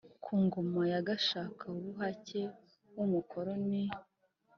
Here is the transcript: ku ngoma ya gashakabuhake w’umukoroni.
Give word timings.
ku 0.23 0.33
ngoma 0.43 0.81
ya 0.91 0.99
gashakabuhake 1.07 2.41
w’umukoroni. 2.95 3.83